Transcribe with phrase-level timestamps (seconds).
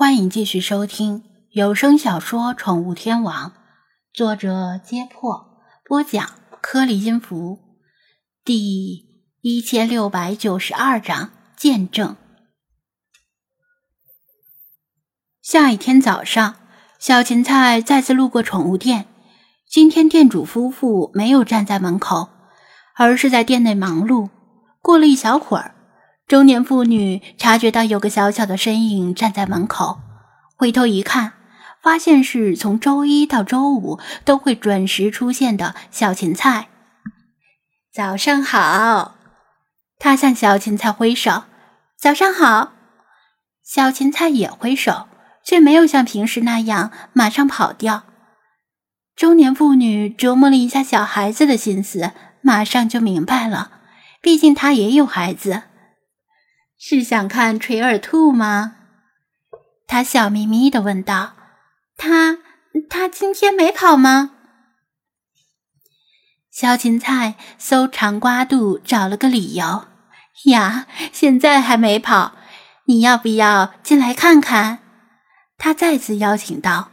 [0.00, 3.50] 欢迎继续收听有声小说《宠物天王》，
[4.14, 6.26] 作者：揭破，播讲：
[6.62, 7.58] 颗粒音符，
[8.42, 9.04] 第
[9.42, 12.16] 一千六百九十二章见证。
[15.42, 16.56] 下一天早上，
[16.98, 19.06] 小芹菜再次路过宠物店。
[19.68, 22.30] 今天店主夫妇没有站在门口，
[22.96, 24.30] 而是在店内忙碌。
[24.80, 25.74] 过了一小会儿。
[26.30, 29.98] 中年妇女察觉到有个小小的身影站在门口，
[30.56, 31.32] 回头一看，
[31.82, 36.68] 发现是从周一到周五都会准时出现的小芹菜。
[37.92, 39.16] 早上好，
[39.98, 41.42] 他向小芹菜挥手。
[41.98, 42.74] 早上好，
[43.64, 45.08] 小芹菜也挥手，
[45.44, 48.04] 却没有像平时那样马上跑掉。
[49.16, 53.72] 中年妇女琢磨了一下小孩子的心思，马上就明白了，
[54.22, 55.64] 毕竟她也有孩子。
[56.82, 58.76] 是想看垂耳兔吗？
[59.86, 61.34] 他笑眯眯的问道。
[61.98, 62.38] 他
[62.88, 64.30] 他今天没跑吗？
[66.50, 69.88] 小芹菜搜肠刮肚找了个理由。
[70.46, 72.32] 呀，现在还没跑。
[72.86, 74.78] 你要不要进来看看？
[75.58, 76.90] 他再次邀请道。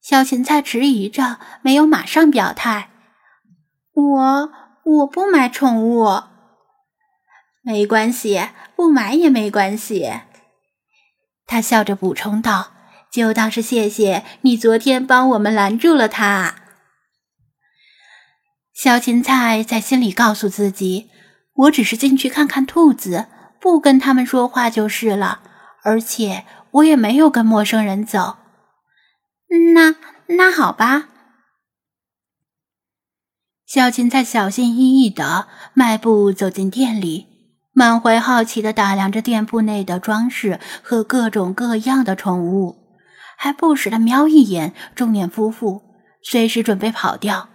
[0.00, 2.88] 小芹菜迟疑着，没有马上表态。
[3.92, 4.50] 我
[4.82, 6.29] 我不买宠物。
[7.70, 10.10] 没关系，不买也没关系。
[11.46, 12.72] 他笑着补充道
[13.12, 16.56] ：“就当是谢谢你昨天帮我们拦住了他。”
[18.74, 21.10] 小芹菜在心里告诉自己
[21.54, 23.26] ：“我只是进去看看兔子，
[23.60, 25.42] 不跟他们说话就是了。
[25.84, 28.38] 而且我也没有跟陌生人走。”
[29.74, 29.94] 那
[30.34, 31.08] 那好吧。
[33.66, 37.29] 小芹菜小心翼翼的迈步走进店里。
[37.72, 42.76] 满怀好奇地打量着店铺内的装饰和各种各样的宠物，
[43.36, 45.82] 还不时地瞄一眼中年夫妇，
[46.22, 47.48] 随时准备跑掉。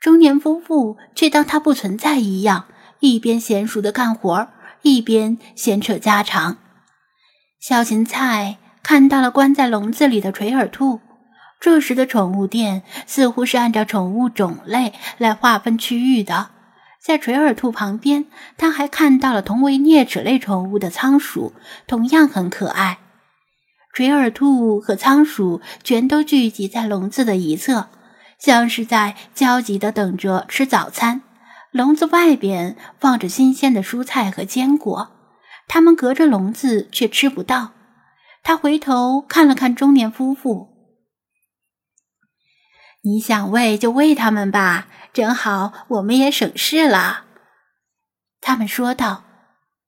[0.00, 2.66] 中年夫妇却当他不存在一样，
[3.00, 4.48] 一边娴熟地干活，
[4.82, 6.56] 一边闲扯家常。
[7.60, 11.00] 小芹菜看到了关在笼子里的垂耳兔。
[11.60, 16.50] 这时的宠物店似乎是按照宠物种类来划分区域的。
[17.04, 18.24] 在垂耳兔旁边，
[18.56, 21.52] 他还看到了同为啮齿类宠物的仓鼠，
[21.86, 22.98] 同样很可爱。
[23.92, 27.90] 垂耳兔和仓鼠全都聚集在笼子的一侧，
[28.38, 31.20] 像是在焦急地等着吃早餐。
[31.70, 35.10] 笼子外边放着新鲜的蔬菜和坚果，
[35.68, 37.72] 它们隔着笼子却吃不到。
[38.42, 40.73] 他回头看了看中年夫妇。
[43.04, 47.24] 你想喂就喂他们吧，正好我们也省事了。”
[48.40, 49.24] 他们说道。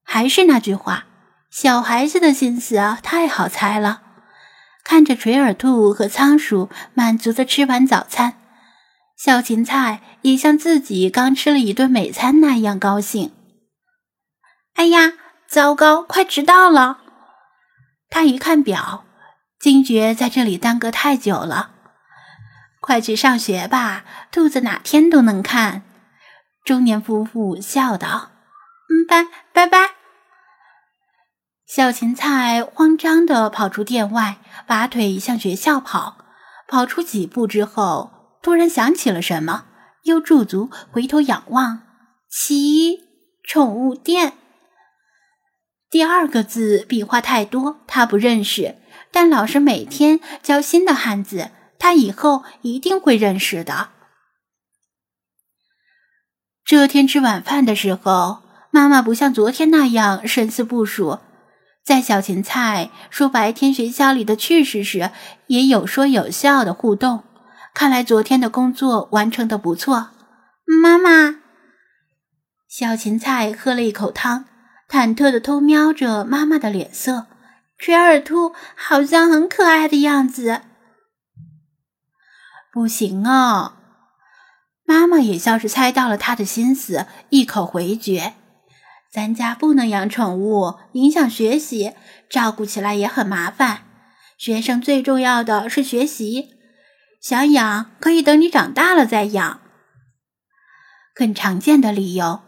[0.09, 1.07] 还是那句话，
[1.51, 4.03] 小孩子的心思啊，太好猜了。
[4.85, 8.35] 看着垂耳兔和仓鼠满足的吃完早餐，
[9.19, 13.33] 小芹菜也像自己刚吃了一顿美餐那样高兴。
[14.75, 15.15] 哎呀，
[15.49, 16.99] 糟糕，快迟到了！
[18.09, 19.05] 他一看表，
[19.59, 21.73] 惊觉在这里耽搁太久了。
[22.87, 25.83] 快去上学吧，兔子哪天都能看。
[26.65, 28.31] 中年夫妇笑道
[28.89, 29.97] ：“嗯，拜拜拜。”
[31.67, 34.37] 小芹菜慌张地跑出店外，
[34.69, 36.19] 拔腿向学校跑。
[36.69, 39.65] 跑出几步之后，突然想起了什么，
[40.05, 41.83] 又驻足回头仰望。
[42.31, 43.01] 奇
[43.43, 44.35] 宠物店。
[45.91, 48.77] 第二个字笔画太多，他不认识，
[49.11, 51.51] 但老师每天教新的汉字。
[51.87, 53.91] 他以后一定会认识的。
[56.65, 58.43] 这天吃晚饭的时候，
[58.73, 61.21] 妈妈不像昨天那样神思不属，
[61.85, 65.13] 在小芹菜说白天学校里的趣事时，
[65.47, 67.23] 也有说有笑的互动。
[67.73, 70.11] 看来昨天的工作完成的不错。
[70.83, 71.37] 妈妈，
[72.69, 74.47] 小芹菜喝了一口汤，
[74.91, 77.27] 忐忑的偷瞄着妈妈的脸色。
[77.79, 80.63] 垂耳兔好像很可爱的样子。
[82.77, 83.73] 不行哦，
[84.85, 88.35] 妈妈也像是猜到了他的心思，一口回绝
[89.11, 91.95] ：“咱家不能养宠物，影响学习，
[92.29, 93.85] 照顾起来也很麻烦。
[94.37, 96.51] 学生最重要的是学习，
[97.23, 99.61] 想养可以等你长大了再养。”
[101.17, 102.41] 很常见的理由，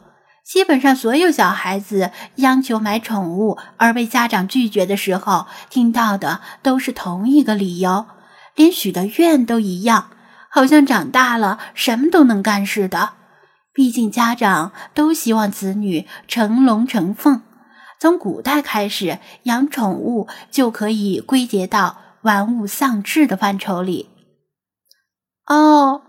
[0.45, 8.05] 基本上所有小孩子央求买宠物而被家长拒绝的时候，听到的都是同一个理由，
[8.55, 10.11] 连许的愿都一样。
[10.51, 13.15] 好像长大了什么都能干似的。
[13.73, 17.43] 毕竟家长都希望子女成龙成凤，
[18.01, 24.11] 从古代开始，养宠物就可以归结到玩物丧志的范畴里。
[25.47, 26.03] 哦，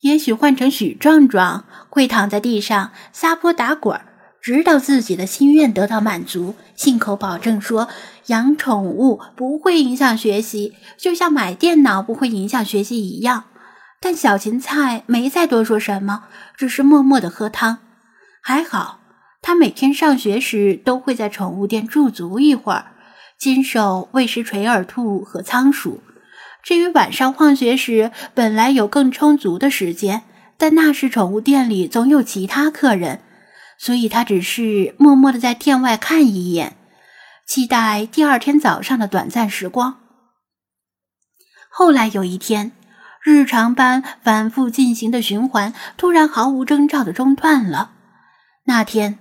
[0.00, 4.11] 也许换成许壮壮，会躺在地上撒泼打滚儿，
[4.42, 7.88] 直到自己的心愿得到满足，信口保证说
[8.26, 13.44] 养宠物不会影响学习，就像买电脑不会影响学习一样。
[14.00, 16.24] 但小芹菜没再多说什么，
[16.56, 17.78] 只是默默的喝汤。
[18.42, 18.98] 还好，
[19.40, 22.86] 他每天上学时都会在宠物店驻足一会儿，
[23.38, 26.02] 亲手喂食垂耳兔和仓鼠。
[26.64, 30.22] 至于晚上放学时，本来有更充足的时间，
[30.58, 33.20] 但那时宠物店里总有其他客人，
[33.82, 36.76] 所以他只是默默的在店外看一眼，
[37.48, 39.98] 期待第二天早上的短暂时光。
[41.68, 42.70] 后来有一天。
[43.24, 47.92] 日常般反复进行的循环突然毫无征兆的中断了。
[48.64, 49.16] 那天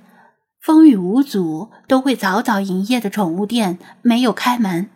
[0.60, 4.90] 风雨无阻，都会早早营业的宠物店没有开门。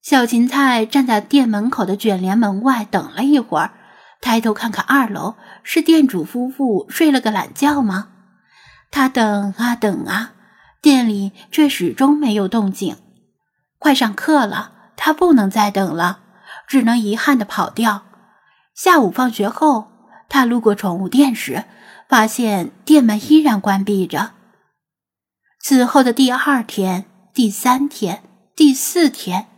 [0.00, 3.72] 小芹菜站在店门口的卷帘门外等了一会儿，
[4.22, 8.11] 抬头看看二楼，是店主夫妇睡了个懒觉吗？
[8.92, 10.34] 他等啊等啊，
[10.80, 12.96] 店里却始终没有动静。
[13.78, 16.20] 快上课了，他不能再等了。
[16.68, 18.02] 只能遗憾的跑掉。
[18.74, 19.88] 下午放学后，
[20.28, 21.64] 他路过宠物店时，
[22.08, 24.32] 发现店门依然关闭着。
[25.60, 28.22] 此后的第二天、第三天、
[28.54, 29.48] 第四天，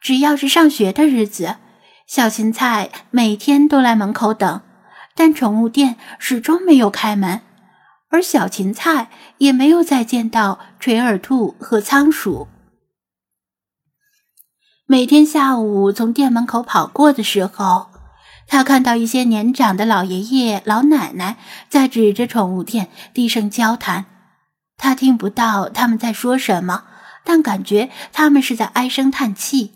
[0.00, 1.56] 只要是上学的日子，
[2.06, 4.62] 小芹菜每天都来门口等，
[5.14, 7.40] 但宠物店始终没有开门，
[8.10, 9.08] 而小芹菜
[9.38, 12.48] 也没有再见到垂耳兔和仓鼠。
[14.86, 17.86] 每天下午从店门口跑过的时候，
[18.48, 21.36] 他看到一些年长的老爷爷、老奶奶
[21.68, 24.06] 在指着宠物店低声交谈。
[24.76, 26.84] 他听不到他们在说什么，
[27.22, 29.74] 但感觉他们是在唉声叹气。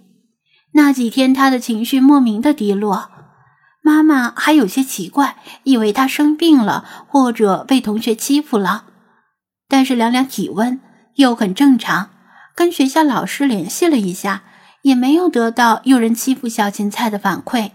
[0.72, 3.10] 那几天他的情绪莫名的低落，
[3.86, 8.86] 妈妈还有些奇怪，以为他生病了或者被同学欺负了。
[9.68, 10.80] 但是量量体温
[11.16, 12.08] 又很正常，
[12.54, 14.44] 跟学校老师联系了一下。
[14.84, 17.70] 也没有得到有人欺负小芹菜的反馈，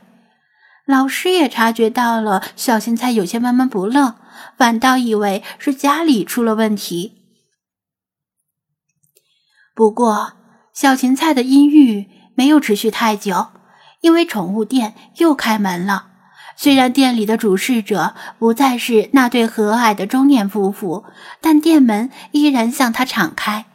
[0.86, 4.14] 老师也察觉到了小芹菜有些闷闷不乐，
[4.60, 7.16] 反倒以为是家里出了问题。
[9.74, 10.34] 不过，
[10.72, 13.48] 小芹菜的阴郁没有持续太久，
[14.02, 16.08] 因为宠物店又开门了。
[16.56, 21.06] 虽然店里的主事者不再是那对和蔼的中年夫妇，
[21.40, 23.66] 但店门依然向他敞开。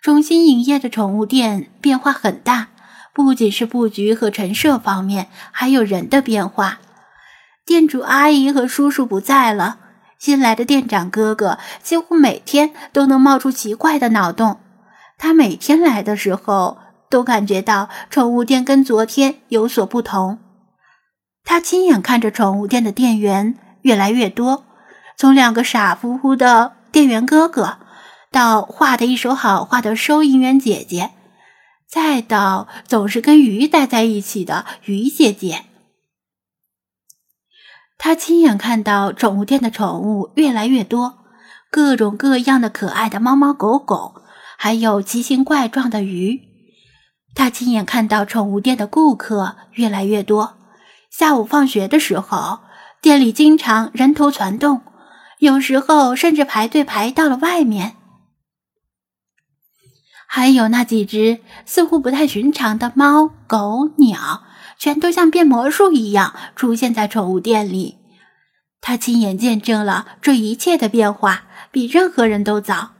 [0.00, 2.68] 重新营业的宠物店变化很大，
[3.12, 6.78] 不仅是布局和陈设方面，还有人的变化。
[7.64, 9.78] 店主阿姨和叔叔不在了，
[10.18, 14.60] 新来的店长哥哥几乎每天都能冒出奇怪的脑洞。
[15.18, 16.78] 他每天来的时候，
[17.12, 20.38] 都感觉到宠物店跟昨天有所不同。
[21.44, 24.64] 他亲眼看着宠物店的店员越来越多，
[25.18, 27.76] 从两个傻乎乎的店员哥哥。
[28.30, 31.10] 到画的一手好画的收银员姐姐，
[31.86, 35.66] 再到总是跟鱼待在一起的鱼姐姐，
[37.98, 41.18] 他亲眼看到宠物店的宠物越来越多，
[41.70, 44.22] 各种各样的可爱的猫猫狗狗，
[44.56, 46.51] 还有奇形怪状的鱼。
[47.34, 50.58] 他亲眼看到宠物店的顾客越来越多，
[51.10, 52.60] 下午放学的时候，
[53.00, 54.82] 店里经常人头攒动，
[55.38, 57.96] 有时候甚至排队排到了外面。
[60.26, 64.44] 还有那几只似乎不太寻常的猫、狗、鸟，
[64.78, 67.98] 全都像变魔术一样出现在宠物店里。
[68.80, 72.92] 他亲眼见证了这一切的变化，比任何人都早。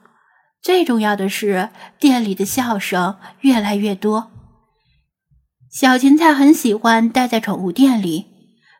[0.62, 4.30] 最重要的是，店里的笑声越来越多。
[5.70, 8.26] 小芹菜很喜欢待在宠物店里，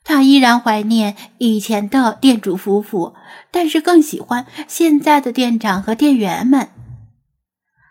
[0.05, 3.15] 他依然怀念以前的店主夫妇，
[3.51, 6.69] 但是更喜欢现在的店长和店员们。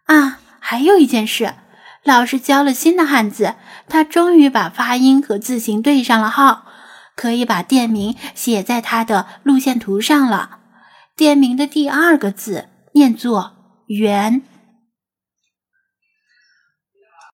[0.05, 0.39] 啊！
[0.63, 1.55] 还有一件事，
[2.03, 3.55] 老师教了新的汉字，
[3.89, 6.65] 他终于把发音和字形对上了号，
[7.15, 10.59] 可以把店名写在他的路线图上了。
[11.17, 13.57] 店名的第二个字念作
[13.87, 14.41] “圆”。